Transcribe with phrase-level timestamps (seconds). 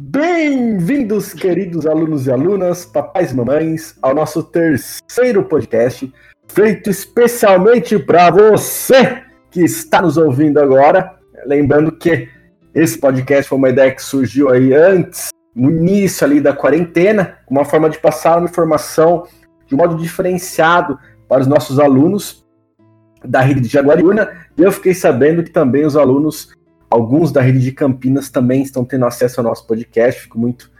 [0.00, 6.14] Bem-vindos, queridos alunos e alunas, papais e mamães, ao nosso terceiro podcast,
[6.46, 11.18] feito especialmente para você que está nos ouvindo agora.
[11.44, 12.28] Lembrando que
[12.72, 17.64] esse podcast foi uma ideia que surgiu aí antes, no início ali da quarentena, uma
[17.64, 19.26] forma de passar uma informação
[19.66, 20.96] de modo diferenciado
[21.28, 22.46] para os nossos alunos
[23.24, 24.30] da rede de Jaguariúna.
[24.56, 26.56] E eu fiquei sabendo que também os alunos,
[26.90, 30.22] alguns da rede de Campinas, também estão tendo acesso ao nosso podcast.
[30.22, 30.70] Fico muito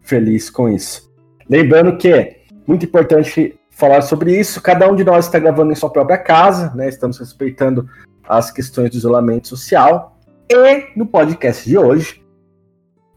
[0.00, 1.10] feliz com isso.
[1.48, 4.60] Lembrando que é muito importante falar sobre isso.
[4.60, 6.88] Cada um de nós está gravando em sua própria casa, né?
[6.88, 7.88] Estamos respeitando
[8.28, 10.18] as questões do isolamento social.
[10.48, 12.22] E no podcast de hoje,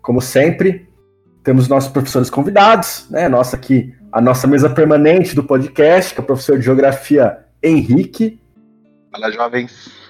[0.02, 0.90] como sempre,
[1.44, 3.28] temos nossos professores convidados, né?
[3.28, 8.42] Nossa aqui, a nossa mesa permanente do podcast, que é o professor de Geografia Henrique.
[9.12, 10.05] Fala, jovens.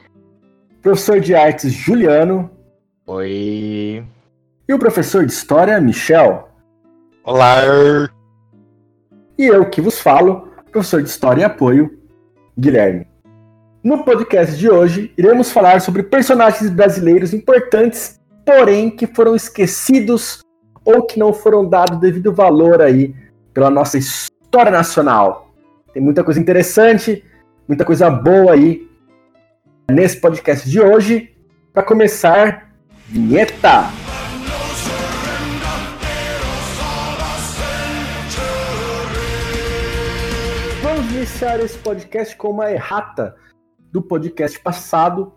[0.85, 2.47] Professor de Artes Juliano.
[3.07, 4.05] Oi.
[4.69, 6.47] E o professor de História Michel.
[7.23, 7.63] Olá.
[9.35, 11.97] E eu que vos falo, professor de História e Apoio,
[12.55, 13.07] Guilherme.
[13.83, 20.41] No podcast de hoje, iremos falar sobre personagens brasileiros importantes, porém que foram esquecidos
[20.85, 23.15] ou que não foram dados devido valor aí
[23.55, 25.51] pela nossa história nacional.
[25.95, 27.23] Tem muita coisa interessante,
[27.67, 28.87] muita coisa boa aí
[29.89, 31.35] nesse podcast de hoje.
[31.73, 32.71] Para começar,
[33.07, 33.83] vinheta!
[40.81, 43.35] Vamos iniciar esse podcast com uma errata
[43.91, 45.33] do podcast passado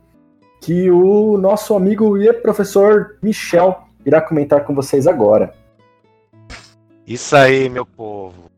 [0.61, 5.55] que o nosso amigo e professor Michel irá comentar com vocês agora.
[7.07, 8.51] Isso aí, meu povo.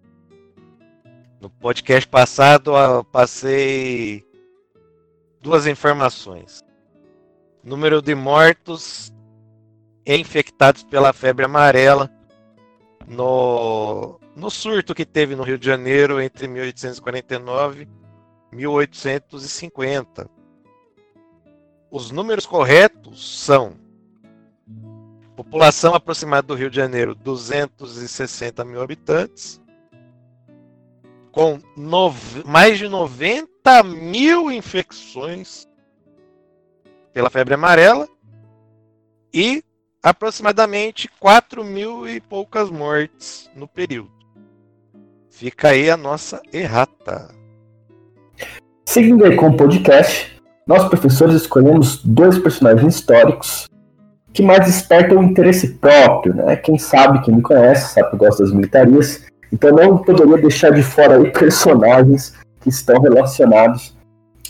[1.40, 4.24] No podcast passado eu passei
[5.40, 6.62] duas informações.
[7.62, 9.12] Número de mortos
[10.06, 12.10] infectados pela febre amarela
[13.06, 17.88] no, no surto que teve no Rio de Janeiro entre 1849
[18.52, 20.28] e 1850.
[21.90, 23.76] Os números corretos são
[25.34, 29.60] população aproximada do Rio de Janeiro, 260 mil habitantes,
[31.32, 31.58] com
[32.44, 33.49] mais de 90
[33.84, 35.66] mil infecções
[37.12, 38.08] pela febre amarela
[39.32, 39.62] e
[40.02, 44.10] aproximadamente 4 mil e poucas mortes no período.
[45.30, 47.34] Fica aí a nossa errata.
[48.86, 53.68] Seguindo aí com o podcast, nós professores escolhemos dois personagens históricos
[54.32, 56.56] que mais despertam o interesse próprio, né?
[56.56, 60.70] Quem sabe, quem me conhece, sabe que eu gosto das militarias, então não poderia deixar
[60.70, 63.96] de fora aí personagens que estão relacionados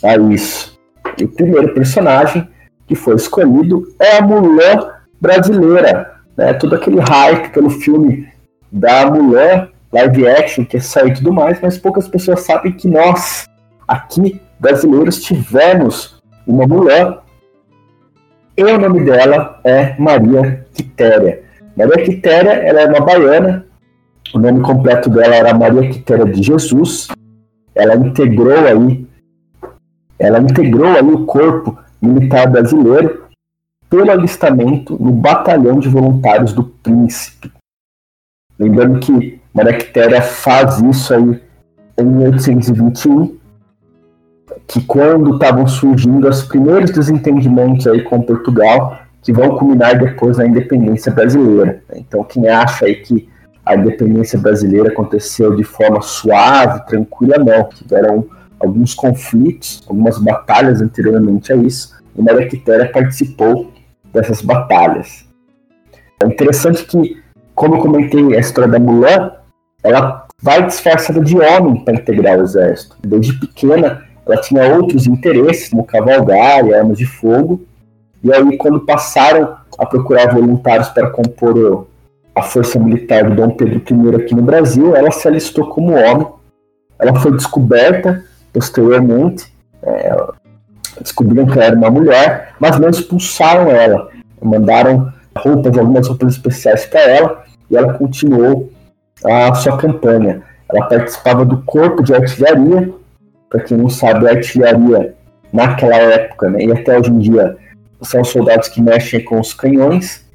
[0.03, 0.79] a isso.
[1.17, 2.47] E o primeiro personagem
[2.87, 6.53] que foi escolhido é a Mulan brasileira, né?
[6.53, 8.27] Todo aquele hype pelo filme
[8.71, 13.45] da Mulan live action que saiu e tudo mais, mas poucas pessoas sabem que nós
[13.87, 17.17] aqui brasileiros tivemos uma Mulan
[18.57, 21.43] e o nome dela é Maria Quitéria.
[21.75, 23.65] Maria Quitéria ela é uma baiana,
[24.33, 27.07] o nome completo dela era Maria Quitéria de Jesus.
[27.73, 29.07] Ela integrou aí,
[30.19, 33.25] ela integrou aí o corpo militar brasileiro
[33.89, 37.51] pelo alistamento no Batalhão de Voluntários do Príncipe.
[38.57, 41.41] Lembrando que Maria Quitéria faz isso aí
[41.97, 43.41] em 1821
[44.67, 50.45] que quando estavam surgindo os primeiros desentendimentos aí com Portugal, que vão culminar depois na
[50.45, 51.83] independência brasileira.
[51.93, 53.27] Então, quem acha aí que
[53.71, 57.69] a independência brasileira aconteceu de forma suave, tranquila, não.
[57.69, 58.25] Tiveram
[58.59, 63.71] alguns conflitos, algumas batalhas anteriormente a isso, e Maria Quitéria participou
[64.13, 65.25] dessas batalhas.
[66.21, 67.21] É interessante que,
[67.55, 69.31] como eu comentei a história da Mulan,
[69.83, 72.95] ela vai disfarçada de homem para integrar o exército.
[73.01, 77.61] Desde pequena, ela tinha outros interesses, como cavalgar e armas de fogo.
[78.23, 81.87] E aí, quando passaram a procurar voluntários para compor
[82.35, 86.27] a força militar do Dom Pedro I aqui no Brasil, ela se alistou como homem.
[86.99, 88.23] Ela foi descoberta
[88.53, 89.51] posteriormente,
[89.81, 90.15] é,
[91.01, 94.09] descobriram que ela era uma mulher, mas não expulsaram ela.
[94.41, 98.71] Mandaram roupas, algumas roupas especiais para ela, e ela continuou
[99.23, 100.41] a sua campanha.
[100.71, 102.93] Ela participava do corpo de artilharia
[103.51, 105.13] para quem não sabe, a artilharia
[105.51, 107.57] naquela época, né, e até hoje em dia,
[108.01, 110.25] são soldados que mexem com os canhões.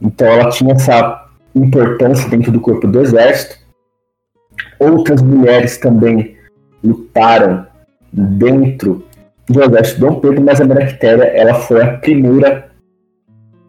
[0.00, 1.21] Então ela tinha essa
[1.54, 3.58] importância dentro do corpo do exército.
[4.78, 6.36] Outras mulheres também
[6.82, 7.66] lutaram
[8.12, 9.04] dentro
[9.48, 12.70] do exército Dom Pedro, mas a Bractéria ela foi a primeira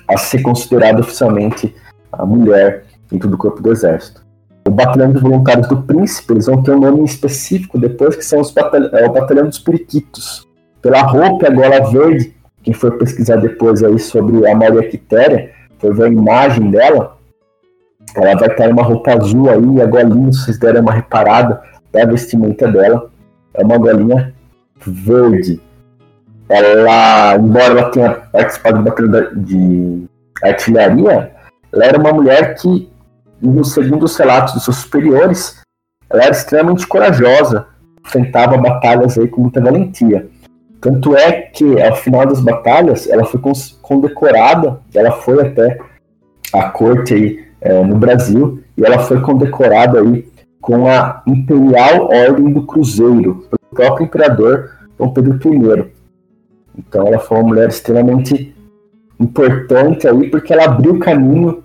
[0.07, 1.73] a ser considerada oficialmente
[2.11, 4.23] a mulher dentro do corpo do exército.
[4.67, 8.39] O Batalhão dos Voluntários do Príncipe, eles vão ter um nome específico depois, que são
[8.39, 10.47] os batalhão, é o Batalhão dos Periquitos.
[10.81, 15.51] Pela roupa e a gola verde, quem for pesquisar depois aí sobre a Maria Quitéria,
[15.79, 17.12] for ver a imagem dela,
[18.15, 21.61] ela vai estar em uma roupa azul aí, a golinha, se vocês derem uma reparada,
[21.93, 23.09] é a vestimenta dela,
[23.53, 24.33] é uma golinha
[24.85, 25.61] verde.
[26.49, 30.05] Ela, embora ela tenha participado de batalha de
[30.43, 31.31] artilharia,
[31.71, 32.91] ela era uma mulher que,
[33.63, 35.61] segundo os relatos dos seus superiores,
[36.09, 37.65] ela era extremamente corajosa,
[38.05, 40.27] enfrentava batalhas aí com muita valentia.
[40.79, 43.39] Tanto é que, ao final das batalhas, ela foi
[43.81, 45.77] condecorada, ela foi até
[46.53, 50.27] a corte aí, é, no Brasil, e ela foi condecorada aí
[50.59, 55.91] com a Imperial Ordem do Cruzeiro, pelo próprio imperador Dom Pedro I.
[56.77, 58.53] Então ela foi uma mulher extremamente
[59.19, 61.63] importante aí, porque ela abriu caminho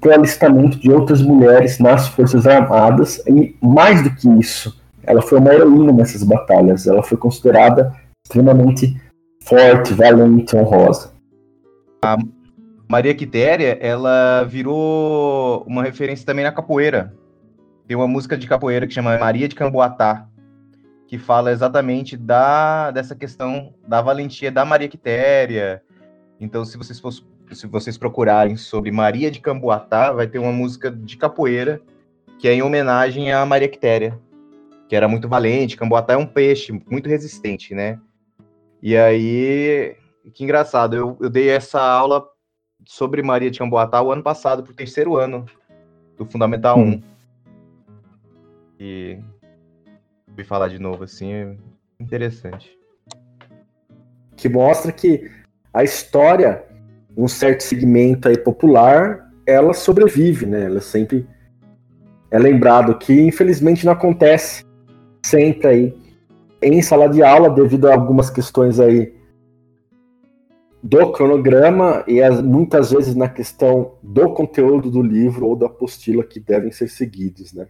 [0.00, 5.22] para o alistamento de outras mulheres nas Forças Armadas, e mais do que isso, ela
[5.22, 7.92] foi uma heroína nessas batalhas, ela foi considerada
[8.24, 9.00] extremamente
[9.44, 11.12] forte, valente, honrosa.
[12.04, 12.16] A
[12.92, 17.16] Maria Quitéria, ela virou uma referência também na capoeira.
[17.86, 20.28] Tem uma música de capoeira que chama Maria de Camboatá,
[21.06, 25.82] que fala exatamente da dessa questão da valentia da Maria Quitéria.
[26.38, 30.90] Então, se vocês fossem, se vocês procurarem sobre Maria de Camboatá, vai ter uma música
[30.90, 31.80] de capoeira
[32.38, 34.20] que é em homenagem a Maria Quitéria,
[34.86, 35.78] que era muito valente.
[35.78, 37.98] Camboatá é um peixe muito resistente, né?
[38.82, 39.96] E aí,
[40.34, 42.30] que engraçado, eu, eu dei essa aula
[42.84, 45.46] sobre Maria de Camboatá o ano passado, pro terceiro ano
[46.16, 46.82] do Fundamental 1.
[46.82, 47.02] Hum.
[48.78, 49.18] E
[50.28, 51.56] vi falar de novo assim, é
[52.00, 52.76] interessante.
[54.36, 55.30] Que mostra que
[55.72, 56.64] a história,
[57.16, 60.64] um certo segmento aí popular, ela sobrevive, né?
[60.64, 61.26] Ela sempre
[62.30, 64.64] é lembrado que infelizmente não acontece
[65.24, 66.02] sempre aí
[66.62, 69.14] em sala de aula devido a algumas questões aí
[70.82, 76.24] do cronograma e as, muitas vezes na questão do conteúdo do livro ou da apostila
[76.24, 77.68] que devem ser seguidos, né?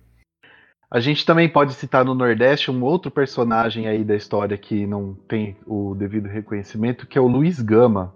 [0.91, 5.15] A gente também pode citar no Nordeste um outro personagem aí da história que não
[5.27, 8.15] tem o devido reconhecimento, que é o Luiz Gama.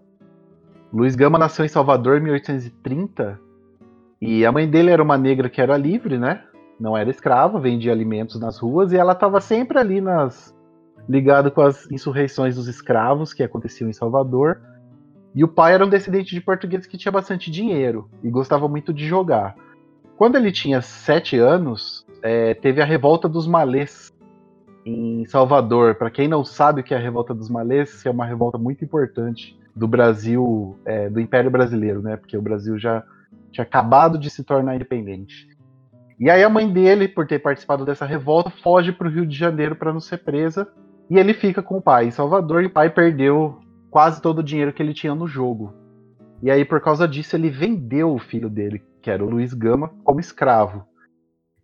[0.93, 3.41] Luiz Gama nasceu em Salvador em 1830
[4.21, 6.43] e a mãe dele era uma negra que era livre, né?
[6.79, 10.55] Não era escrava, vendia alimentos nas ruas e ela estava sempre ali nas
[11.09, 14.61] ligado com as insurreições dos escravos que aconteciam em Salvador.
[15.37, 18.91] E o pai era um descendente de portugueses que tinha bastante dinheiro e gostava muito
[18.91, 19.55] de jogar.
[20.17, 24.11] Quando ele tinha sete anos, é, teve a revolta dos malês
[24.87, 25.97] em Salvador.
[25.97, 28.83] Para quem não sabe o que é a revolta dos malês, é uma revolta muito
[28.83, 32.17] importante do Brasil, é, do Império Brasileiro, né?
[32.17, 33.05] Porque o Brasil já
[33.53, 35.55] tinha acabado de se tornar independente.
[36.19, 39.37] E aí a mãe dele, por ter participado dessa revolta, foge para o Rio de
[39.37, 40.67] Janeiro para não ser presa.
[41.11, 43.61] E ele fica com o pai em Salvador e o pai perdeu
[43.97, 45.73] quase todo o dinheiro que ele tinha no jogo.
[46.43, 49.91] E aí, por causa disso, ele vendeu o filho dele, que era o Luiz Gama,
[50.05, 50.85] como escravo.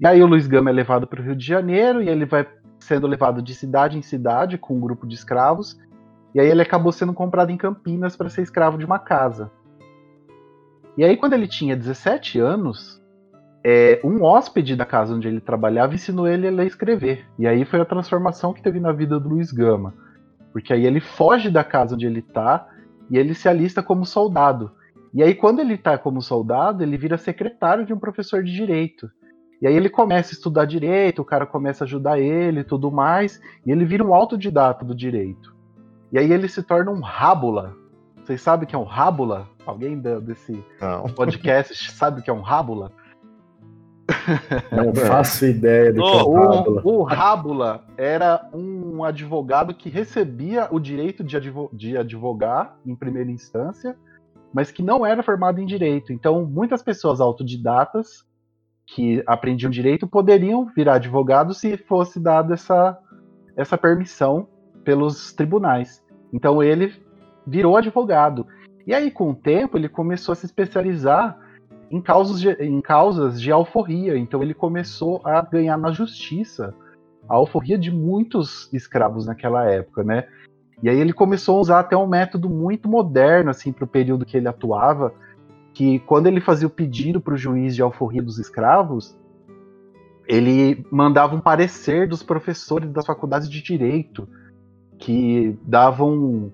[0.00, 2.48] E aí o Luiz Gama é levado para o Rio de Janeiro e ele vai
[2.78, 5.78] sendo levado de cidade em cidade com um grupo de escravos.
[6.34, 9.52] E aí ele acabou sendo comprado em Campinas para ser escravo de uma casa.
[10.96, 12.98] E aí quando ele tinha 17 anos,
[13.62, 17.26] é, um hóspede da casa onde ele trabalhava ensinou ele a ler e escrever.
[17.38, 19.92] E aí foi a transformação que teve na vida do Luiz Gama.
[20.52, 22.68] Porque aí ele foge da casa onde ele está
[23.10, 24.70] e ele se alista como soldado.
[25.14, 29.10] E aí, quando ele está como soldado, ele vira secretário de um professor de direito.
[29.60, 32.90] E aí ele começa a estudar direito, o cara começa a ajudar ele e tudo
[32.90, 35.54] mais, e ele vira um autodidata do direito.
[36.10, 37.76] E aí ele se torna um rábula.
[38.24, 39.48] Vocês sabem o que é um rábula?
[39.64, 41.04] Alguém desse Não.
[41.10, 42.90] podcast sabe o que é um rábula?
[44.70, 46.82] Não faço ideia do que é rábula.
[46.84, 52.94] O, o rábula era um advogado que recebia o direito de, advo de advogar em
[52.94, 53.96] primeira instância,
[54.52, 56.12] mas que não era formado em direito.
[56.12, 58.24] Então, muitas pessoas autodidatas
[58.86, 62.98] que aprendiam direito poderiam virar advogados se fosse dada essa,
[63.56, 64.46] essa permissão
[64.84, 66.02] pelos tribunais.
[66.32, 66.92] Então ele
[67.46, 68.46] virou advogado.
[68.86, 71.38] E aí, com o tempo, ele começou a se especializar
[71.92, 74.16] em causas de, em causas de alforria.
[74.16, 76.74] Então ele começou a ganhar na justiça
[77.28, 80.26] a alforria de muitos escravos naquela época, né?
[80.82, 84.24] E aí ele começou a usar até um método muito moderno assim para o período
[84.24, 85.12] que ele atuava,
[85.74, 89.16] que quando ele fazia o pedido para o juiz de alforria dos escravos,
[90.26, 94.26] ele mandava um parecer dos professores das faculdades de direito
[94.98, 96.50] que davam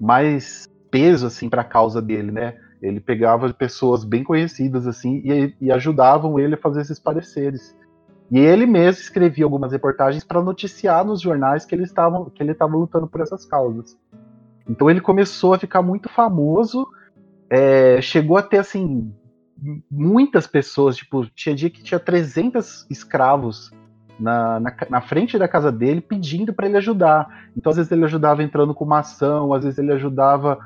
[0.00, 2.56] mais peso assim para a causa dele, né?
[2.82, 7.76] Ele pegava pessoas bem conhecidas assim e, e ajudavam ele a fazer esses pareceres.
[8.30, 12.52] E ele mesmo escrevia algumas reportagens para noticiar nos jornais que ele estava que ele
[12.52, 13.98] estava lutando por essas causas.
[14.68, 16.86] Então ele começou a ficar muito famoso,
[17.50, 19.12] é, chegou a ter assim
[19.90, 23.70] muitas pessoas, tipo, tinha dia que tinha 300 escravos
[24.18, 27.48] na, na, na, frente da casa dele pedindo para ele ajudar.
[27.56, 30.58] Então, às vezes, ele ajudava entrando com uma ação, às vezes, ele ajudava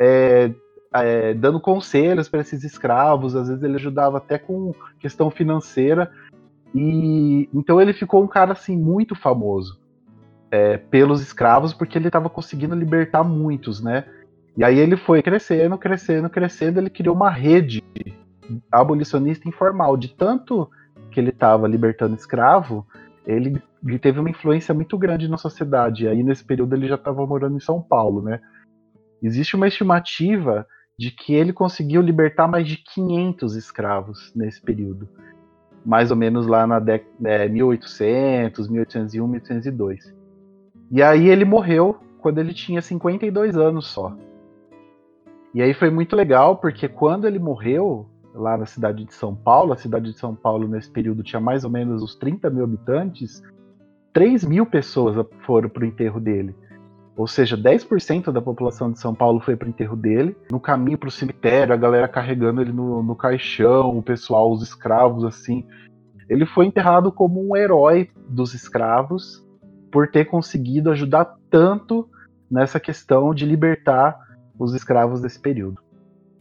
[0.00, 0.52] é,
[0.94, 6.10] é, dando conselhos para esses escravos, às vezes, ele ajudava até com questão financeira.
[6.74, 9.78] E então ele ficou um cara assim muito famoso
[10.52, 14.04] é, pelos escravos porque ele estava conseguindo libertar muitos, né?
[14.54, 17.82] E aí ele foi crescendo, crescendo, crescendo, ele criou uma rede
[18.70, 20.70] abolicionista informal de tanto
[21.10, 22.86] que ele estava libertando escravo,
[23.26, 26.04] ele, ele, teve uma influência muito grande na sociedade.
[26.04, 28.40] E aí nesse período ele já estava morando em São Paulo, né?
[29.22, 30.66] Existe uma estimativa
[30.98, 35.08] de que ele conseguiu libertar mais de 500 escravos nesse período
[35.84, 40.14] mais ou menos lá na década é, 1800, 1801, 1802.
[40.90, 44.16] E aí ele morreu quando ele tinha 52 anos só.
[45.54, 49.72] E aí foi muito legal, porque quando ele morreu, lá na cidade de São Paulo,
[49.72, 53.42] a cidade de São Paulo nesse período tinha mais ou menos uns 30 mil habitantes,
[54.12, 56.54] 3 mil pessoas foram para o enterro dele.
[57.22, 60.36] Ou seja, 10% da população de São Paulo foi para o enterro dele.
[60.50, 64.60] No caminho para o cemitério, a galera carregando ele no, no caixão, o pessoal, os
[64.60, 65.64] escravos, assim.
[66.28, 69.40] Ele foi enterrado como um herói dos escravos
[69.92, 72.08] por ter conseguido ajudar tanto
[72.50, 74.18] nessa questão de libertar
[74.58, 75.80] os escravos desse período.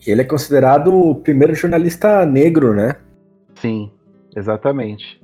[0.08, 2.96] Ele é considerado o primeiro jornalista negro, né?
[3.54, 3.92] Sim,
[4.36, 5.24] exatamente.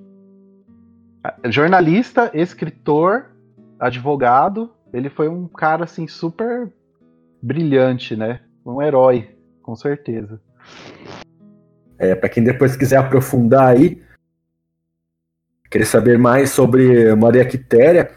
[1.49, 3.31] Jornalista, escritor,
[3.79, 6.71] advogado ele foi um cara assim super
[7.41, 8.41] brilhante, né?
[8.65, 10.41] Um herói, com certeza.
[11.99, 14.01] É, para quem depois quiser aprofundar aí,
[15.69, 18.11] querer saber mais sobre Maria Quitéria,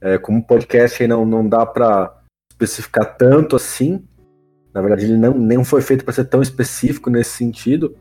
[0.00, 4.06] é, como podcast não, não dá para especificar tanto assim.
[4.72, 7.96] Na verdade, ele não, nem foi feito para ser tão específico nesse sentido.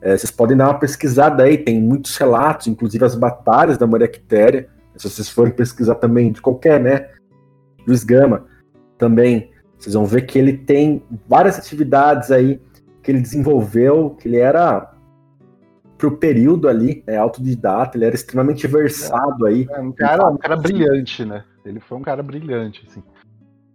[0.00, 4.08] É, vocês podem dar uma pesquisada aí, tem muitos relatos, inclusive as batalhas da Maria
[4.08, 4.68] Quitéria.
[4.96, 7.08] Se vocês forem pesquisar também de qualquer, né?
[7.86, 8.46] Luiz Gama
[8.98, 12.60] também, vocês vão ver que ele tem várias atividades aí
[13.02, 14.94] que ele desenvolveu, que ele era
[15.98, 19.66] pro período ali, é autodidata, ele era extremamente versado aí.
[19.70, 21.44] É, um cara, um cara brilhante, né?
[21.64, 23.02] Ele foi um cara brilhante, assim.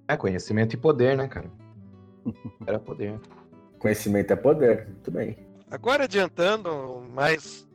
[0.07, 1.49] É, conhecimento e poder, né, cara?
[2.65, 3.19] Era poder.
[3.79, 5.37] Conhecimento é poder, muito bem.
[5.69, 7.67] Agora adiantando mais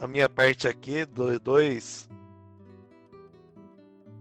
[0.00, 1.04] a minha parte aqui,
[1.42, 2.08] dois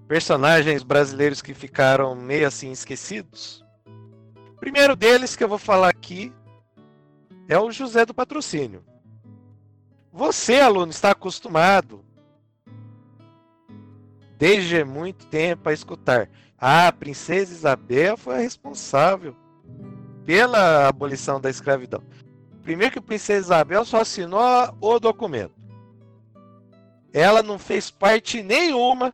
[0.07, 3.63] personagens brasileiros que ficaram meio assim esquecidos.
[4.55, 6.33] O primeiro deles que eu vou falar aqui
[7.47, 8.83] é o José do Patrocínio.
[10.11, 12.03] Você, aluno, está acostumado
[14.37, 16.29] desde muito tempo a escutar.
[16.57, 19.35] Ah, a princesa Isabel foi a responsável
[20.25, 22.01] pela abolição da escravidão.
[22.63, 24.41] Primeiro que a princesa Isabel só assinou
[24.81, 25.53] o documento.
[27.13, 29.13] Ela não fez parte nenhuma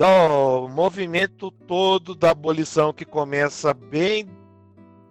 [0.00, 4.26] do movimento todo da abolição que começa bem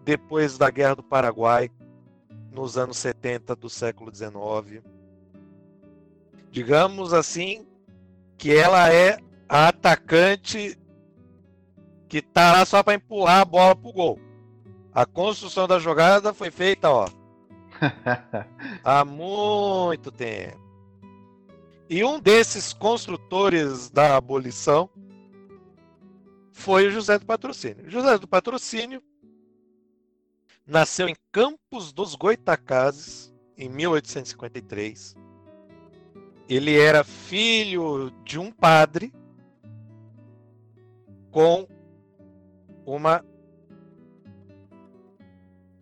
[0.04, 1.70] depois da Guerra do Paraguai,
[2.52, 4.84] nos anos 70 do século XIX.
[6.50, 7.68] Digamos assim
[8.36, 10.76] que ela é a atacante
[12.08, 14.20] que está lá só para empurrar a bola pro gol.
[14.92, 17.08] A construção da jogada foi feita, ó,
[18.84, 20.69] há muito tempo.
[21.90, 24.88] E um desses construtores da abolição
[26.52, 27.90] foi o José do Patrocínio.
[27.90, 29.02] José do Patrocínio
[30.68, 35.16] nasceu em Campos dos Goitacazes em 1853.
[36.48, 39.12] Ele era filho de um padre
[41.32, 41.68] com
[42.86, 43.26] uma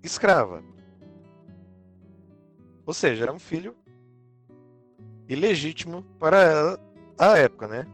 [0.01, 0.63] escrava.
[2.85, 3.75] Ou seja, era um filho
[5.27, 6.79] ilegítimo para
[7.17, 7.87] a época, né?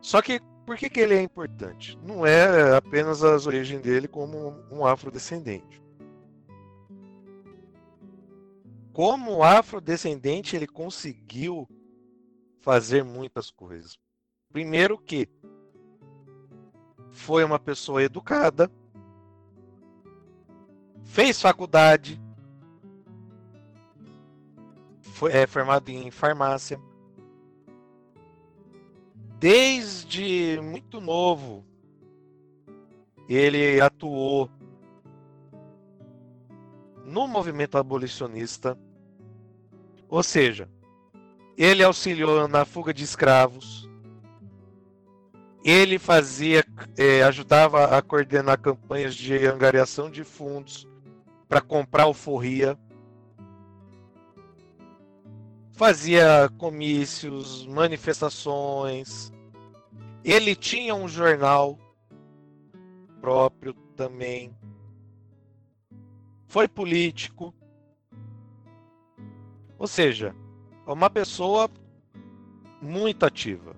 [0.00, 1.98] Só que por que, que ele é importante?
[2.02, 5.82] Não é apenas as origens dele como um afrodescendente.
[8.92, 11.68] Como afrodescendente, ele conseguiu
[12.60, 13.98] fazer muitas coisas.
[14.52, 15.28] Primeiro que
[17.10, 18.70] foi uma pessoa educada,
[21.04, 22.20] fez faculdade,
[25.20, 26.80] foi é, formado em farmácia.
[29.38, 31.62] Desde muito novo,
[33.28, 34.50] ele atuou
[37.04, 38.78] no movimento abolicionista,
[40.08, 40.70] ou seja,
[41.54, 43.86] ele auxiliou na fuga de escravos,
[45.62, 46.64] ele fazia,
[46.96, 50.88] é, ajudava a coordenar campanhas de angariação de fundos
[51.46, 52.78] para comprar alforria,
[55.80, 59.32] fazia comícios, manifestações.
[60.22, 61.78] Ele tinha um jornal
[63.18, 64.54] próprio também.
[66.46, 67.54] Foi político.
[69.78, 70.36] Ou seja,
[70.86, 71.70] é uma pessoa
[72.82, 73.74] muito ativa.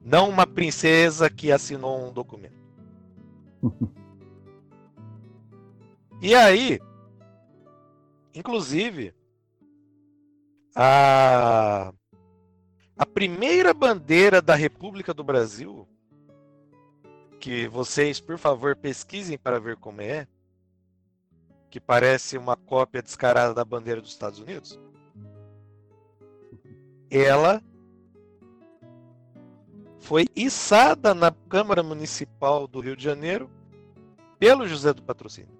[0.00, 2.54] Não uma princesa que assinou um documento.
[6.22, 6.78] e aí,
[8.32, 9.17] inclusive,
[10.80, 11.92] a,
[12.96, 15.88] a primeira bandeira da República do Brasil,
[17.40, 20.28] que vocês, por favor, pesquisem para ver como é,
[21.68, 24.78] que parece uma cópia descarada da bandeira dos Estados Unidos,
[27.10, 27.60] ela
[29.98, 33.50] foi içada na Câmara Municipal do Rio de Janeiro
[34.38, 35.57] pelo José do Patrocínio.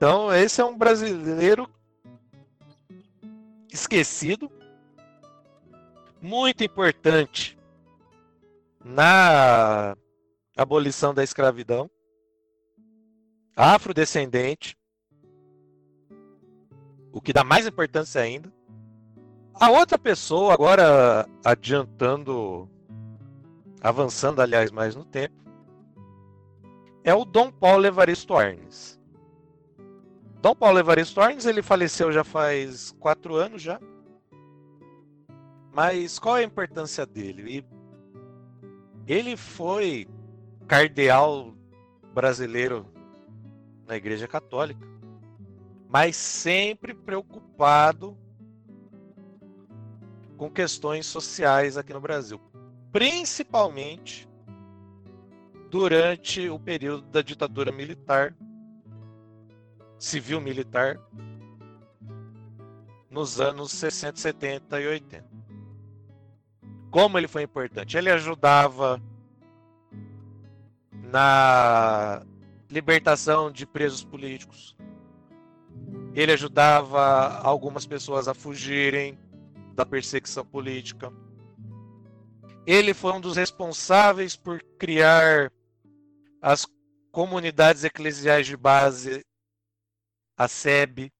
[0.00, 1.68] Então, esse é um brasileiro
[3.70, 4.50] esquecido,
[6.22, 7.58] muito importante
[8.82, 9.94] na
[10.56, 11.90] abolição da escravidão,
[13.54, 14.74] afrodescendente,
[17.12, 18.50] o que dá mais importância ainda.
[19.52, 22.66] A outra pessoa, agora adiantando,
[23.82, 25.44] avançando, aliás, mais no tempo,
[27.04, 28.98] é o Dom Paulo Evaristo Arnes.
[30.40, 33.78] Dom Paulo Evaristo Arnes, ele faleceu já faz quatro anos já.
[35.70, 37.62] Mas qual é a importância dele?
[39.06, 40.08] Ele foi
[40.66, 41.54] cardeal
[42.14, 42.86] brasileiro
[43.86, 44.86] na Igreja Católica,
[45.88, 48.16] mas sempre preocupado
[50.38, 52.40] com questões sociais aqui no Brasil,
[52.90, 54.26] principalmente
[55.70, 58.34] durante o período da ditadura militar,
[60.00, 60.98] civil-militar,
[63.10, 65.30] nos anos 60, 70 e 80.
[66.90, 67.96] Como ele foi importante?
[67.96, 69.00] Ele ajudava
[70.90, 72.22] na
[72.68, 74.76] libertação de presos políticos.
[76.14, 79.18] Ele ajudava algumas pessoas a fugirem
[79.74, 81.12] da perseguição política.
[82.66, 85.52] Ele foi um dos responsáveis por criar
[86.40, 86.66] as
[87.12, 89.24] comunidades eclesiais de base,
[90.40, 91.08] a SEB.
[91.08, 91.10] O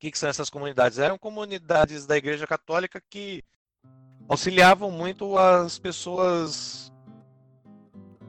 [0.00, 0.98] que, que são essas comunidades?
[0.98, 3.44] Eram comunidades da Igreja Católica que
[4.28, 6.92] auxiliavam muito as pessoas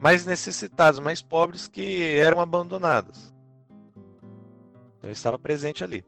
[0.00, 3.34] mais necessitadas, mais pobres que eram abandonadas.
[4.98, 6.04] Então estava presente ali.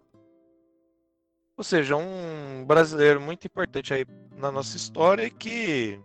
[1.57, 6.01] Ou seja, um brasileiro muito importante aí na nossa história que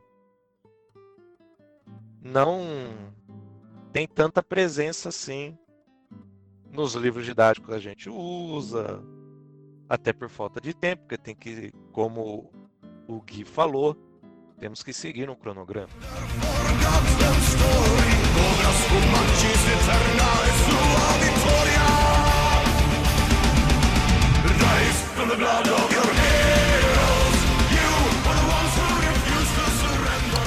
[2.19, 3.13] não
[3.93, 5.55] tem tanta presença assim
[6.73, 9.03] nos livros didáticos a gente usa,
[9.89, 12.51] até por falta de tempo, porque tem que, como
[13.07, 13.95] o Gui falou,
[14.59, 15.89] temos que seguir um cronograma.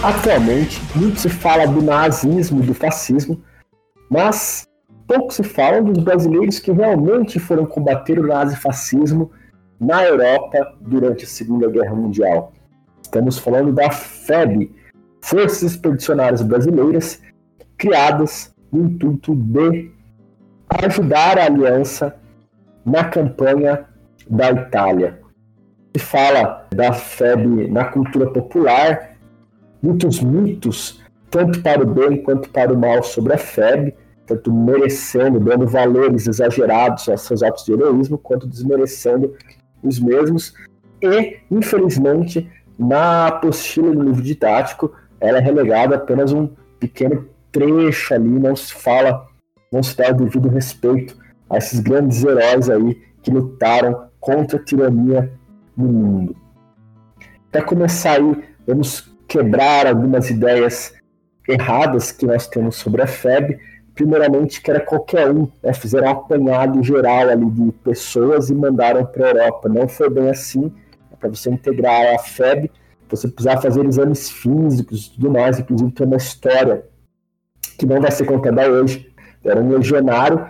[0.03, 3.43] Atualmente, muito se fala do nazismo e do fascismo,
[4.11, 4.69] mas
[5.07, 9.31] pouco se fala dos brasileiros que realmente foram combater o nazifascismo
[9.79, 12.53] na Europa durante a Segunda Guerra Mundial.
[13.03, 14.75] Estamos falando da FEB,
[15.21, 17.21] Forças Expedicionárias Brasileiras,
[17.77, 19.91] criadas no intuito de
[20.69, 22.17] ajudar a aliança
[22.85, 23.85] na campanha
[24.29, 25.21] da Itália.
[25.97, 29.17] Se fala da FEB na cultura popular,
[29.83, 33.95] muitos mitos, tanto para o bem quanto para o mal, sobre a FEB,
[34.27, 39.35] tanto merecendo, dando valores exagerados aos seus atos de heroísmo, quanto desmerecendo
[39.83, 40.55] os mesmos.
[41.03, 48.29] E, infelizmente, na apostila do livro didático, ela é relegada apenas um pequeno trecho ali,
[48.29, 49.27] não se fala,
[49.73, 51.17] não se dá o devido respeito
[51.49, 55.33] a esses grandes heróis aí que lutaram contra a tirania
[55.77, 56.37] no mundo.
[57.51, 60.95] Para começar aí, vamos quebrar algumas ideias
[61.49, 63.59] erradas que nós temos sobre a FEB.
[63.95, 65.73] Primeiramente, que era qualquer um, né?
[65.73, 69.69] fizeram um apanhado geral ali de pessoas e mandaram para a Europa.
[69.69, 70.73] Não foi bem assim.
[71.13, 72.71] É para você integrar a FEB,
[73.09, 76.85] você precisava fazer exames físicos e tudo mais, inclusive tem uma história
[77.79, 79.13] que não vai ser contada hoje.
[79.45, 80.47] Era um legionário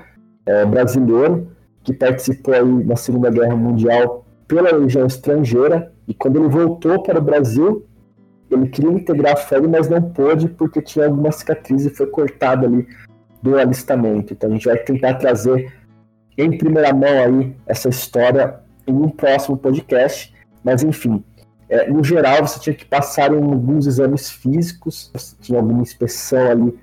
[0.47, 1.49] é, brasileiro
[1.83, 7.19] que participou aí na Segunda Guerra Mundial pela legião estrangeira e quando ele voltou para
[7.19, 7.85] o Brasil,
[8.51, 12.67] ele queria integrar a FEB, mas não pôde porque tinha alguma cicatriz e foi cortado
[12.67, 12.87] ali
[13.45, 14.33] do alistamento.
[14.33, 15.71] Então a gente vai tentar trazer
[16.37, 20.35] em primeira mão aí essa história em um próximo podcast.
[20.65, 21.23] Mas enfim,
[21.69, 26.79] é, no geral você tinha que passar em alguns exames físicos, tinha alguma inspeção ali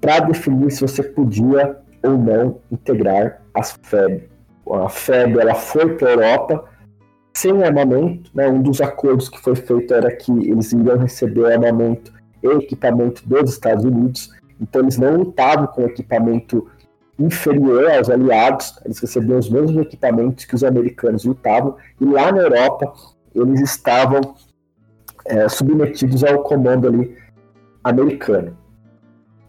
[0.00, 4.30] para definir se você podia ou não integrar as FEB.
[4.72, 6.64] A FEB ela foi para a Europa
[7.34, 8.48] sem armamento, né?
[8.48, 13.52] um dos acordos que foi feito era que eles iriam receber armamento e equipamento dos
[13.52, 16.68] Estados Unidos, então eles não lutavam com equipamento
[17.18, 22.42] inferior aos aliados, eles recebiam os mesmos equipamentos que os americanos lutavam, e lá na
[22.42, 22.92] Europa
[23.34, 24.20] eles estavam
[25.24, 27.16] é, submetidos ao comando ali
[27.84, 28.56] americano.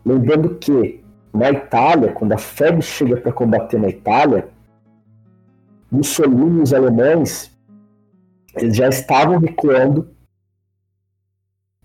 [0.05, 4.49] Lembrando que na Itália, quando a FEB chega para combater na Itália,
[5.89, 7.51] Mussolini e os alemães
[8.55, 10.09] eles já estavam recuando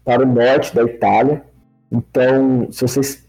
[0.05, 1.45] para o norte da Itália.
[1.91, 3.29] Então, se vocês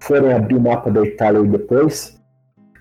[0.00, 2.20] forem abrir o mapa da Itália depois,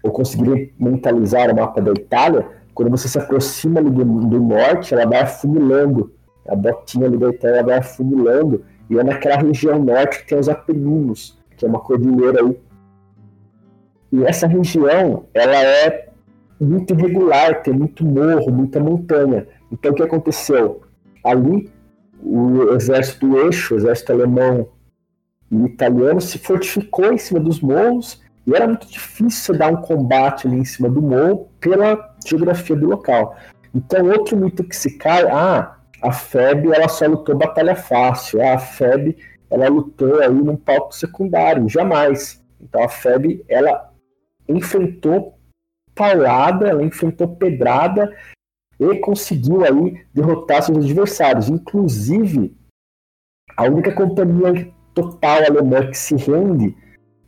[0.03, 5.05] ou conseguirem mentalizar o mapa da Itália, quando você se aproxima do, do norte, ela
[5.05, 6.13] vai afunilando.
[6.47, 8.63] A botinha ali da Itália vai afunilando.
[8.89, 12.59] E é naquela região norte que tem os Apeninos, que é uma cordilheira aí.
[14.11, 16.09] E essa região, ela é
[16.59, 19.47] muito irregular, tem muito morro, muita montanha.
[19.71, 20.81] Então o que aconteceu?
[21.23, 21.71] Ali,
[22.21, 24.67] o exército do eixo, o exército alemão
[25.51, 30.47] e italiano, se fortificou em cima dos morros e era muito difícil dar um combate
[30.47, 33.35] ali em cima do morro pela geografia do local.
[33.73, 38.53] Então, outro mito que se cai, ah, a FEB ela só lutou batalha fácil, ah,
[38.53, 39.17] a FEB
[39.49, 42.41] ela lutou aí num palco secundário, jamais.
[42.59, 43.91] Então a FEB ela
[44.47, 45.37] enfrentou
[45.93, 48.15] paulada, ela enfrentou pedrada
[48.79, 51.49] e conseguiu aí derrotar seus adversários.
[51.49, 52.55] Inclusive,
[53.57, 56.75] a única companhia total alemã que se rende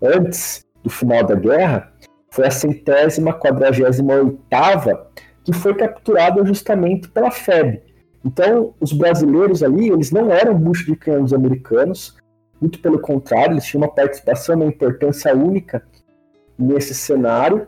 [0.02, 1.91] antes do final da guerra
[2.30, 5.08] foi a centésima quadragésima oitava,
[5.43, 7.82] que foi capturada justamente pela FEB.
[8.26, 12.17] Então, os brasileiros ali, eles não eram bucho de canhão dos americanos,
[12.63, 15.84] muito pelo contrário, eles tinham uma participação, uma importância única
[16.58, 17.67] nesse cenário.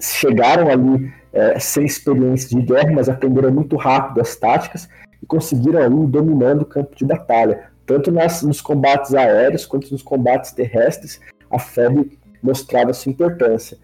[0.00, 4.88] Chegaram ali é, sem experiência de guerra, mas aprenderam muito rápido as táticas
[5.22, 7.70] e conseguiram ali dominando o campo de batalha.
[7.88, 13.78] Tanto nas, nos combates aéreos quanto nos combates terrestres, a FEB mostrava sua importância.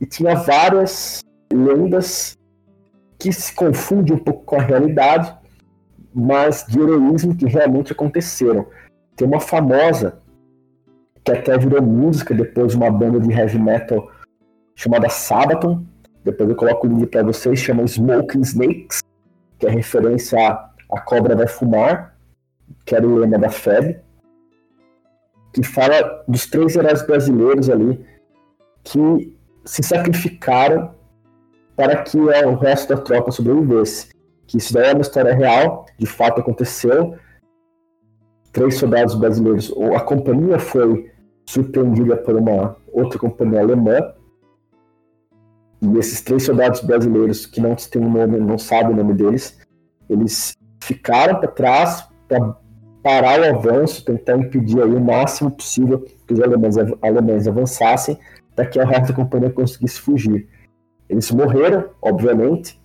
[0.00, 1.20] E tinha várias
[1.52, 2.36] lendas
[3.16, 5.32] que se confundem um pouco com a realidade,
[6.12, 8.66] mas de heroísmo que realmente aconteceram.
[9.14, 10.20] Tem uma famosa
[11.22, 14.10] que até virou música depois de uma banda de heavy metal
[14.74, 15.86] chamada Sabaton,
[16.24, 19.00] depois eu coloco o link para vocês, chama Smoking Snakes,
[19.60, 22.13] que é referência a A Cobra Vai Fumar,
[22.84, 24.00] que era o lema da FEB,
[25.52, 28.04] que fala dos três heróis brasileiros ali
[28.82, 30.94] que se sacrificaram
[31.76, 34.08] para que o resto da tropa sobrevivesse.
[34.46, 37.16] Que isso daí é uma história real, de fato aconteceu.
[38.52, 41.10] Três soldados brasileiros, a companhia foi
[41.46, 44.14] surpreendida por uma outra companhia alemã,
[45.82, 49.58] e esses três soldados brasileiros que não têm nome, não sabem o nome deles,
[50.08, 52.56] eles ficaram para trás para
[53.02, 58.18] parar o avanço, tentar impedir aí o máximo possível que os alemães, alemães avançassem
[58.56, 60.48] para que a da companhia conseguisse fugir.
[61.08, 62.80] Eles morreram, obviamente,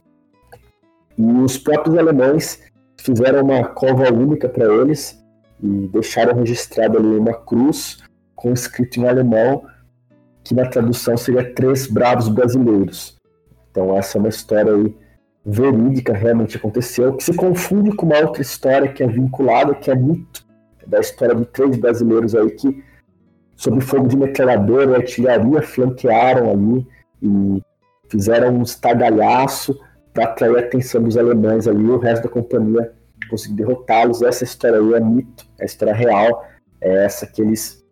[1.17, 2.61] e os próprios alemães
[2.97, 5.23] fizeram uma cova única para eles
[5.61, 8.03] e deixaram registrado ali uma cruz
[8.35, 9.63] com escrito em alemão
[10.43, 13.17] que na tradução seria Três Bravos Brasileiros.
[13.69, 14.95] Então essa é uma história aí
[15.49, 19.95] verídica, realmente aconteceu, que se confunde com uma outra história que é vinculada, que é
[19.95, 20.45] mito,
[20.85, 22.83] da história de três brasileiros aí que,
[23.55, 26.87] sob fogo de metralhadora e artilharia, flanquearam ali
[27.21, 27.61] e
[28.09, 29.79] fizeram um estardalhaço
[30.13, 32.91] para atrair a atenção dos alemães ali, e o resto da companhia
[33.29, 34.21] conseguiu derrotá-los.
[34.21, 36.45] Essa história aí é mito, é a história real,
[36.81, 37.85] é essa que eles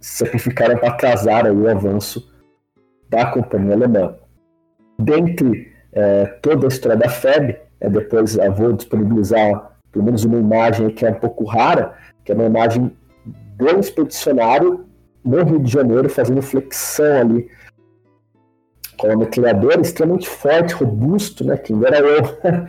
[0.00, 2.30] sacrificaram para atrasar o avanço
[3.08, 4.16] da companhia alemã.
[4.98, 10.38] Dentre é, toda a história da FEB, é, depois eu vou disponibilizar pelo menos uma
[10.38, 12.92] imagem que é um pouco rara, que é uma imagem
[13.56, 14.84] do expedicionário
[15.24, 17.48] no Rio de Janeiro fazendo flexão ali
[18.98, 21.56] com uma metralhadora extremamente forte, robusto, né?
[21.56, 22.22] Quem era eu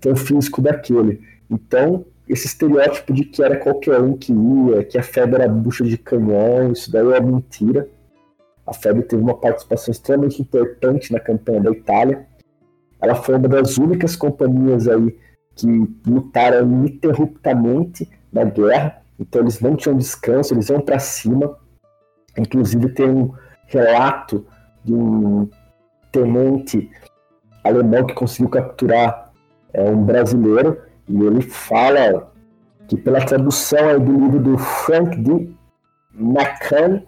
[0.00, 1.20] tem o físico daquele.
[1.50, 5.82] Então, esse estereótipo de que era qualquer um que ia, que a febre era bucha
[5.82, 7.88] de canhão, isso daí é mentira.
[8.66, 12.26] A febre teve uma participação extremamente importante na campanha da Itália.
[13.00, 15.16] Ela foi uma das únicas companhias aí
[15.54, 15.66] que
[16.06, 21.56] lutaram ininterruptamente na guerra, então eles não tinham descanso, eles iam para cima.
[22.38, 23.34] Inclusive tem um
[23.66, 24.46] relato
[24.84, 25.48] de um
[26.10, 26.90] tenente
[27.62, 29.32] alemão que conseguiu capturar
[29.72, 32.32] é, um brasileiro e ele fala
[32.88, 35.50] que pela tradução do livro do Frank D.
[36.12, 37.02] McCann,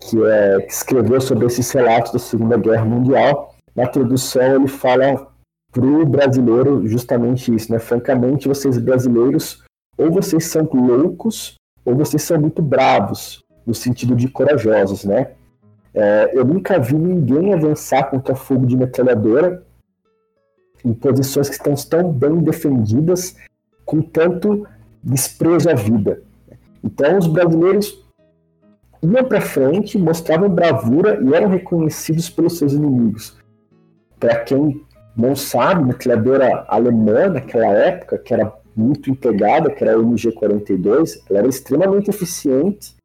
[0.00, 5.28] que, é, que escreveu sobre esses relatos da Segunda Guerra Mundial, na tradução ele fala
[5.70, 7.78] para o brasileiro justamente isso, né?
[7.78, 9.62] Francamente, vocês brasileiros,
[9.96, 15.30] ou vocês são loucos, ou vocês são muito bravos, no sentido de corajosos, né?
[15.94, 19.64] É, eu nunca vi ninguém avançar contra fogo de metralhadora
[20.84, 23.36] em posições que estão tão bem defendidas,
[23.84, 24.66] com tanto
[25.04, 26.20] desprezo à vida.
[26.82, 28.04] Então, os brasileiros
[29.00, 33.37] iam para frente, mostravam bravura e eram reconhecidos pelos seus inimigos.
[34.18, 34.84] Para quem
[35.16, 41.40] não sabe, metralhadora alemã naquela época, que era muito empregada, que era a MG-42, ela
[41.40, 42.96] era extremamente eficiente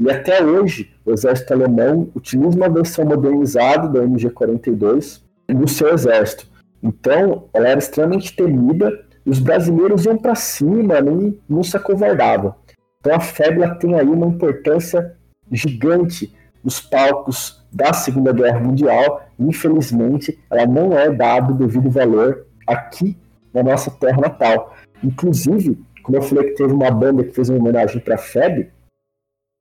[0.00, 6.48] e até hoje o exército alemão utiliza uma versão modernizada da MG-42 no seu exército.
[6.82, 12.54] Então, ela era extremamente temida e os brasileiros iam para cima e não se acovardavam.
[12.98, 15.14] Então, a FEB tem aí uma importância
[15.52, 19.22] gigante nos palcos da Segunda Guerra Mundial.
[19.38, 23.16] Infelizmente, ela não é dado devido valor aqui
[23.52, 24.74] na nossa terra natal.
[25.02, 28.70] Inclusive, como eu falei que teve uma banda que fez uma homenagem para FEB,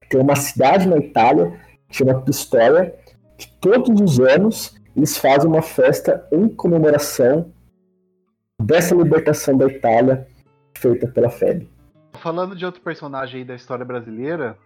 [0.10, 2.96] tem uma cidade na Itália que chama Pistoia,
[3.38, 7.52] que todos os anos eles fazem uma festa em comemoração
[8.62, 10.28] dessa libertação da Itália
[10.78, 11.70] feita pela FEB.
[12.14, 14.58] Falando de outro personagem aí da história brasileira,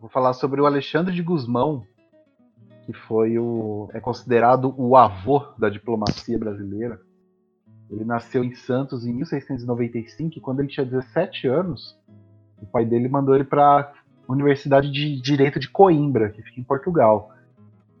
[0.00, 1.84] vou falar sobre o Alexandre de Gusmão,
[2.86, 6.98] que foi o é considerado o avô da diplomacia brasileira.
[7.90, 11.98] Ele nasceu em Santos em 1695 e quando ele tinha 17 anos,
[12.62, 13.92] o pai dele mandou ele para
[14.26, 17.32] a Universidade de Direito de Coimbra, que fica em Portugal.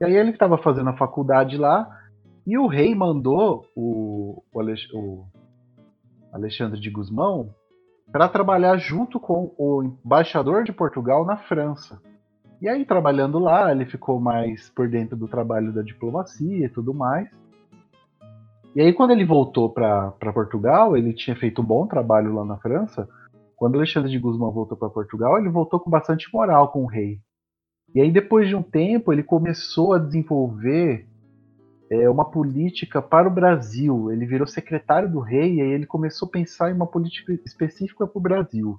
[0.00, 2.00] E aí ele estava fazendo a faculdade lá
[2.46, 5.26] e o rei mandou o, o, Alex, o
[6.32, 7.54] Alexandre de Gusmão
[8.12, 12.00] para trabalhar junto com o embaixador de Portugal na França.
[12.60, 16.92] E aí, trabalhando lá, ele ficou mais por dentro do trabalho da diplomacia e tudo
[16.92, 17.28] mais.
[18.74, 22.58] E aí, quando ele voltou para Portugal, ele tinha feito um bom trabalho lá na
[22.58, 23.08] França.
[23.56, 27.18] Quando Alexandre de Gusmão voltou para Portugal, ele voltou com bastante moral com o rei.
[27.94, 31.08] E aí, depois de um tempo, ele começou a desenvolver
[31.90, 34.12] é, uma política para o Brasil.
[34.12, 38.06] Ele virou secretário do rei e aí ele começou a pensar em uma política específica
[38.06, 38.78] para o Brasil.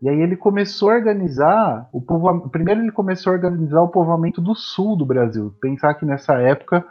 [0.00, 2.48] E aí ele começou a organizar o povo...
[2.48, 5.54] primeiro ele começou a organizar o povoamento do sul do Brasil.
[5.60, 6.84] Pensar que nessa época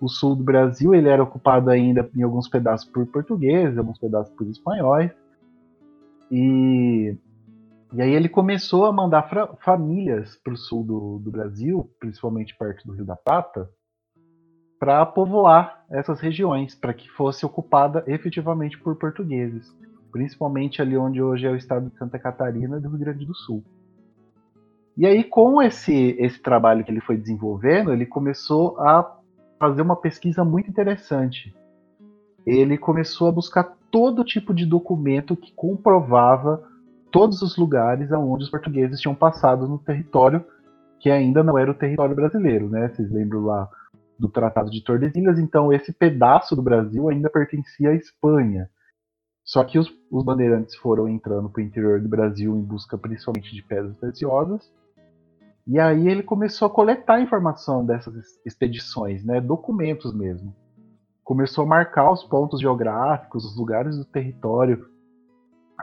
[0.00, 4.34] o sul do Brasil ele era ocupado ainda em alguns pedaços por portugueses, alguns pedaços
[4.34, 5.12] por espanhóis.
[6.30, 7.16] E
[7.92, 9.30] e aí ele começou a mandar
[9.60, 13.70] famílias para o sul do, do, Brasil, principalmente perto do Rio da Prata,
[14.78, 19.74] para povoar essas regiões, para que fosse ocupada efetivamente por portugueses,
[20.12, 23.34] principalmente ali onde hoje é o estado de Santa Catarina e do Rio Grande do
[23.34, 23.62] Sul.
[24.96, 29.18] E aí, com esse, esse trabalho que ele foi desenvolvendo, ele começou a
[29.58, 31.54] fazer uma pesquisa muito interessante.
[32.46, 36.62] Ele começou a buscar todo tipo de documento que comprovava
[37.10, 40.44] todos os lugares aonde os portugueses tinham passado no território
[40.98, 42.88] que ainda não era o território brasileiro, né?
[42.88, 43.68] Vocês lembram lá
[44.18, 48.70] do Tratado de Tordesilhas, então esse pedaço do Brasil ainda pertencia à Espanha.
[49.44, 53.54] Só que os, os bandeirantes foram entrando para o interior do Brasil em busca principalmente
[53.54, 54.72] de pedras preciosas.
[55.66, 60.54] E aí ele começou a coletar informação dessas expedições, né, documentos mesmo.
[61.22, 64.88] Começou a marcar os pontos geográficos, os lugares do território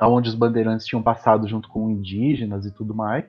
[0.02, 3.26] onde os bandeirantes tinham passado junto com indígenas e tudo mais.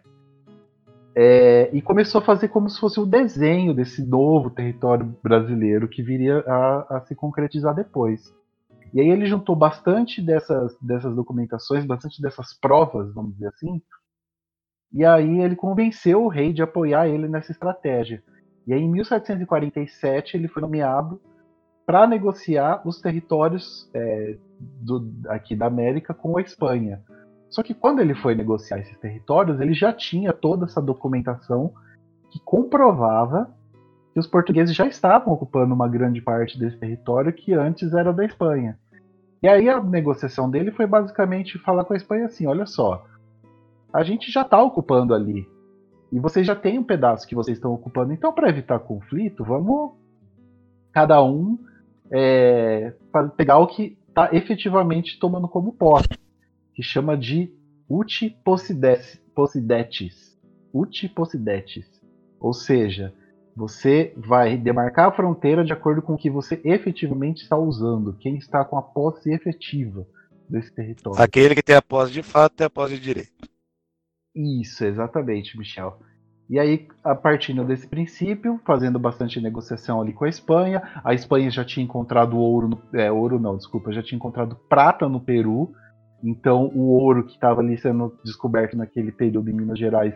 [1.17, 6.03] É, e começou a fazer como se fosse o desenho desse novo território brasileiro que
[6.03, 8.35] viria a, a, se concretizar depois.
[8.93, 13.81] E aí ele juntou bastante dessas, dessas documentações, bastante dessas provas, vamos dizer assim,
[14.95, 18.23] e aí ele convenceu o rei de apoiar ele nessa estratégia.
[18.65, 21.21] E aí em 1747 ele foi nomeado
[21.85, 27.03] para negociar os territórios é, do, aqui da América com a Espanha.
[27.55, 31.73] Só que quando ele foi negociar esses territórios, ele já tinha toda essa documentação
[32.29, 33.49] que comprovava
[34.13, 38.25] que os portugueses já estavam ocupando uma grande parte desse território que antes era da
[38.25, 38.77] Espanha.
[39.41, 43.07] E aí a negociação dele foi basicamente falar com a Espanha assim: olha só,
[43.93, 45.49] a gente já está ocupando ali.
[46.11, 48.13] E vocês já têm um pedaço que vocês estão ocupando.
[48.13, 49.93] Então, para evitar conflito, vamos
[50.91, 51.57] cada um
[52.11, 52.95] é,
[53.37, 56.09] pegar o que está efetivamente tomando como posse,
[56.75, 57.53] que chama de
[57.89, 60.39] uti possidetis.
[60.73, 61.87] Uti possidetis.
[62.41, 63.15] Ou seja,
[63.57, 68.37] você vai demarcar a fronteira de acordo com o que você efetivamente está usando, quem
[68.37, 70.07] está com a posse efetiva
[70.49, 71.23] desse território.
[71.23, 73.49] Aquele que tem a posse de fato tem a posse de direito.
[74.35, 75.97] Isso, exatamente, Michel.
[76.51, 81.51] E aí, a partir desse princípio, fazendo bastante negociação ali com a Espanha, a Espanha
[81.51, 85.73] já tinha encontrado ouro, no, é, ouro não, desculpa, já tinha encontrado prata no Peru,
[86.25, 90.15] então o ouro que estava ali sendo descoberto naquele período em Minas Gerais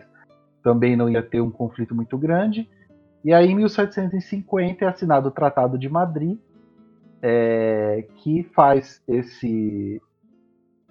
[0.63, 2.67] também não ia ter um conflito muito grande.
[3.23, 6.37] E aí, em 1750, é assinado o Tratado de Madrid,
[7.21, 10.01] é, que faz esse,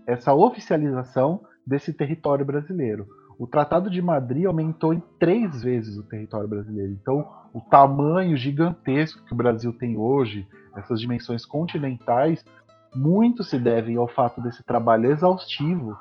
[0.06, 3.06] essa oficialização desse território brasileiro.
[3.38, 6.92] O Tratado de Madrid aumentou em três vezes o território brasileiro.
[6.92, 12.44] Então, o tamanho gigantesco que o Brasil tem hoje, essas dimensões continentais,
[12.94, 15.96] muito se devem ao fato desse trabalho exaustivo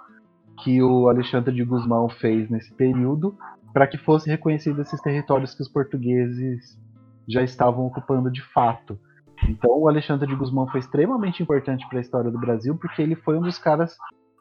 [0.63, 3.37] que o Alexandre de Guzmão fez nesse período
[3.73, 6.79] para que fossem reconhecidos esses territórios que os portugueses
[7.27, 8.99] já estavam ocupando de fato.
[9.47, 13.15] Então, o Alexandre de Guzmão foi extremamente importante para a história do Brasil porque ele
[13.15, 13.95] foi um dos caras,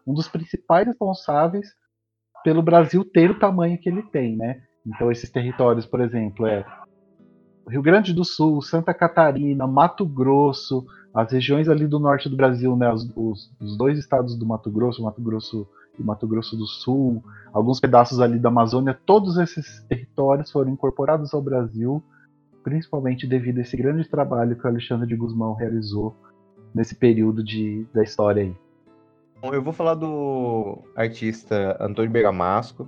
[0.06, 1.68] um dos principais responsáveis
[2.42, 4.62] pelo Brasil ter o tamanho que ele tem, né?
[4.86, 6.64] Então esses territórios, por exemplo, é
[7.68, 12.76] Rio Grande do Sul, Santa Catarina, Mato Grosso, as regiões ali do norte do Brasil,
[12.76, 12.92] né?
[12.92, 15.66] Os, os, os dois estados do Mato Grosso, Mato Grosso
[15.98, 17.24] e Mato Grosso do Sul,
[17.54, 22.02] alguns pedaços ali da Amazônia, todos esses territórios foram incorporados ao Brasil,
[22.62, 26.14] principalmente devido a esse grande trabalho que o Alexandre de Guzmão realizou
[26.74, 28.54] nesse período de, da história aí.
[29.54, 32.86] Eu vou falar do artista Antônio Bergamasco.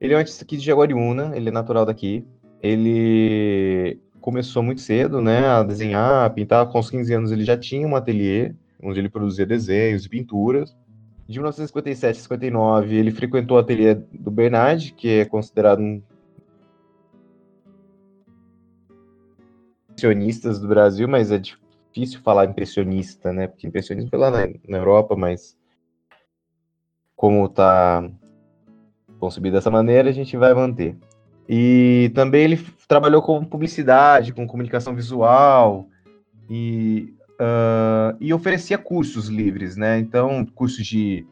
[0.00, 2.26] Ele é um artista aqui de Jaguariúna, ele é natural daqui.
[2.60, 6.66] Ele começou muito cedo, né, a desenhar, a pintar.
[6.66, 10.76] Com os 15 anos ele já tinha um ateliê, onde ele produzia desenhos e pinturas.
[11.28, 16.02] De 1957 a 59, ele frequentou o ateliê do Bernard, que é considerado um
[19.90, 23.46] impressionistas do Brasil, mas é difícil falar impressionista, né?
[23.46, 25.56] Porque impressionismo foi lá na, na Europa, mas
[27.14, 28.10] como está
[29.20, 30.96] concebido dessa maneira, a gente vai manter.
[31.48, 35.88] E também ele trabalhou com publicidade, com comunicação visual
[36.50, 39.98] e, uh, e oferecia cursos livres, né?
[39.98, 41.26] Então, cursos de,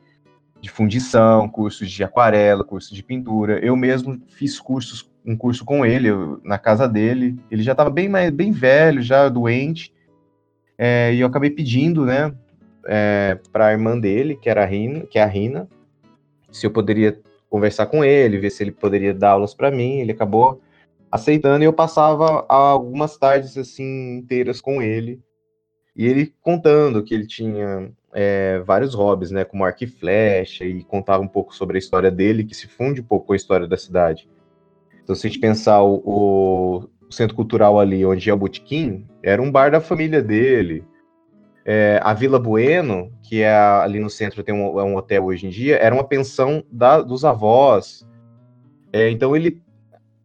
[0.61, 3.59] de fundição, cursos de aquarela, cursos de pintura.
[3.59, 7.37] Eu mesmo fiz cursos, um curso com ele, eu, na casa dele.
[7.51, 9.93] Ele já estava bem, bem velho, já doente.
[10.79, 12.35] É, e eu acabei pedindo, né,
[12.87, 15.69] é, para a irmã dele, que era a Rina, que é a Rina,
[16.51, 17.21] se eu poderia
[17.55, 20.01] conversar com ele, ver se ele poderia dar aulas para mim.
[20.01, 20.61] Ele acabou
[21.09, 25.21] aceitando e eu passava algumas tardes assim inteiras com ele.
[25.95, 30.83] E ele contando que ele tinha é, vários hobbies, né, como arco e flecha, e
[30.83, 33.69] contava um pouco sobre a história dele, que se funde um pouco com a história
[33.69, 34.29] da cidade.
[35.05, 39.41] Então, se a gente pensar o, o centro cultural ali, onde é o Botequim, era
[39.41, 40.85] um bar da família dele.
[41.65, 45.47] É, a Vila Bueno, que é ali no centro, tem um, é um hotel hoje
[45.47, 48.07] em dia, era uma pensão da, dos avós.
[48.93, 49.63] É, então ele.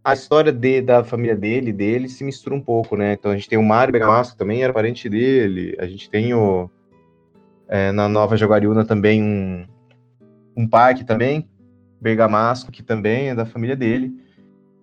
[0.04, 3.14] A história de, da família dele dele se mistura um pouco, né?
[3.14, 5.76] Então a gente tem o Mário Bergamasco, também era parente dele.
[5.80, 6.70] A gente tem o.
[7.68, 9.68] É, na Nova Jaguariúna também um,
[10.58, 11.48] um parque também,
[12.02, 14.12] Bergamasco, que também é da família dele.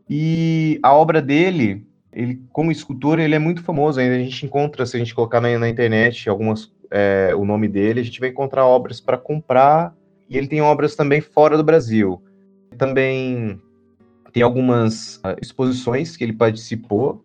[0.09, 1.85] E a obra dele
[2.16, 4.16] ele, como escultor, ele é muito famoso ainda.
[4.16, 8.00] A gente encontra, se a gente colocar na, na internet algumas, é, o nome dele,
[8.00, 9.94] a gente vai encontrar obras para comprar.
[10.29, 12.22] E ele tem obras também fora do Brasil.
[12.79, 13.61] Também
[14.33, 17.22] tem algumas uh, exposições que ele participou,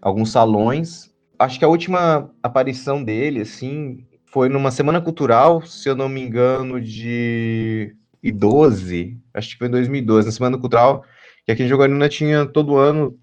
[0.00, 1.12] alguns salões.
[1.38, 6.22] Acho que a última aparição dele, assim, foi numa semana cultural, se eu não me
[6.22, 9.18] engano, de 2012.
[9.34, 11.04] Acho que foi em 2012, na semana cultural,
[11.44, 13.18] que aqui em Jogarina tinha todo ano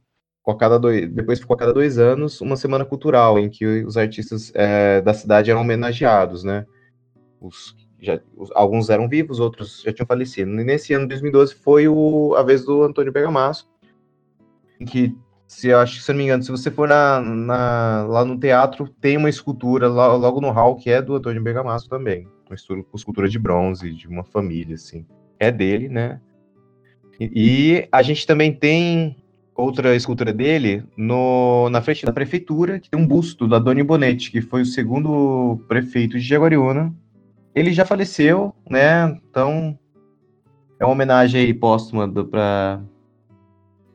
[0.53, 3.97] a cada dois, depois ficou a cada dois anos uma semana cultural em que os
[3.97, 6.65] artistas é, da cidade eram homenageados, né?
[7.41, 10.49] Os, já, os, alguns eram vivos, outros já tinham falecido.
[10.59, 13.67] E nesse ano de 2012 foi o, a vez do Antônio Bergamasso,
[14.79, 15.15] em que,
[15.47, 18.87] se eu acho, se não me engano, se você for na, na, lá no teatro,
[19.01, 22.55] tem uma escultura lá, logo no hall que é do Antônio Bergamasso também, uma
[22.95, 25.05] escultura de bronze de uma família, assim.
[25.39, 26.19] É dele, né?
[27.19, 29.15] E, e a gente também tem
[29.57, 34.31] outra escultura dele no, na frente da prefeitura, que tem um busto da Doni Bonetti,
[34.31, 36.93] que foi o segundo prefeito de Jaguariúna.
[37.55, 39.19] Ele já faleceu, né?
[39.29, 39.77] Então
[40.79, 42.79] é uma homenagem aí póstuma para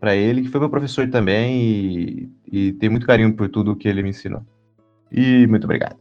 [0.01, 3.87] para ele, que foi meu professor também e, e tem muito carinho por tudo que
[3.87, 4.43] ele me ensinou.
[5.13, 5.97] E muito obrigado.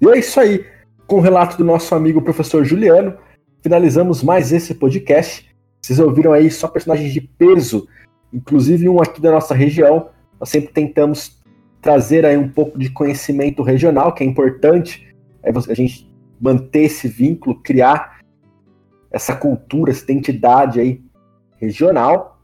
[0.00, 0.64] E é isso aí.
[1.06, 3.14] Com o relato do nosso amigo professor Juliano,
[3.60, 5.46] finalizamos mais esse podcast.
[5.82, 7.86] Vocês ouviram aí só personagens de peso,
[8.36, 10.10] inclusive um aqui da nossa região.
[10.38, 11.42] Nós sempre tentamos
[11.80, 15.06] trazer aí um pouco de conhecimento regional, que é importante
[15.42, 18.18] é a gente manter esse vínculo, criar
[19.10, 21.00] essa cultura, essa identidade aí
[21.56, 22.42] regional.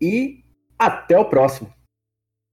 [0.00, 0.42] E
[0.78, 1.73] até o próximo.